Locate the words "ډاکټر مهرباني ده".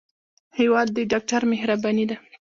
1.11-2.15